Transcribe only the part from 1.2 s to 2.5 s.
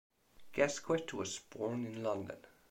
born in London.